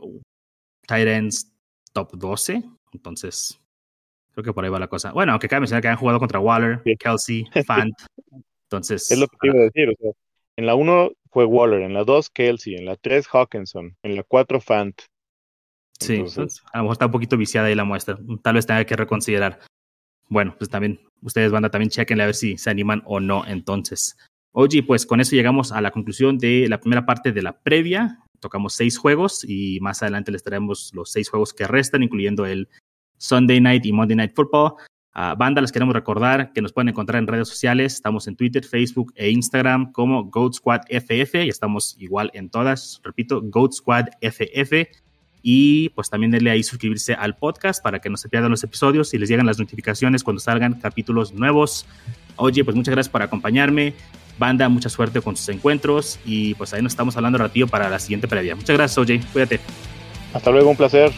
[0.87, 1.51] tight ends
[1.93, 2.63] top 12.
[2.93, 3.59] Entonces,
[4.37, 5.11] Creo que por ahí va la cosa.
[5.13, 7.95] Bueno, aunque cabe mencionar que han jugado contra Waller, Kelsey, Fant.
[8.69, 9.09] Entonces.
[9.09, 9.89] Es lo que te iba a decir.
[9.89, 10.11] O sea,
[10.57, 14.21] en la 1 fue Waller, en la 2 Kelsey, en la 3 Hawkinson, en la
[14.21, 15.01] 4 Fant.
[15.99, 16.23] Sí,
[16.71, 18.15] a lo mejor está un poquito viciada ahí la muestra.
[18.43, 19.61] Tal vez tenga que reconsiderar.
[20.29, 24.17] Bueno, pues también, ustedes, banda, también chequenle a ver si se animan o no entonces.
[24.51, 28.19] Oye, pues con eso llegamos a la conclusión de la primera parte de la previa.
[28.39, 32.69] Tocamos seis juegos y más adelante les traemos los seis juegos que restan, incluyendo el
[33.17, 34.73] Sunday Night y Monday Night Football.
[35.15, 37.95] Uh, banda, les queremos recordar que nos pueden encontrar en redes sociales.
[37.95, 43.01] Estamos en Twitter, Facebook e Instagram como Goat Squad FF y estamos igual en todas.
[43.03, 44.87] Repito, Goat Squad FF.
[45.41, 49.13] Y pues también denle ahí suscribirse al podcast para que no se pierdan los episodios
[49.13, 51.85] y les lleguen las notificaciones cuando salgan capítulos nuevos.
[52.35, 53.93] Oye, pues muchas gracias por acompañarme.
[54.37, 57.97] Banda, mucha suerte con sus encuentros y pues ahí nos estamos hablando ratito para la
[57.97, 58.55] siguiente previa.
[58.55, 59.19] Muchas gracias, Oye.
[59.33, 59.59] Cuídate.
[60.33, 61.11] Hasta luego, un placer.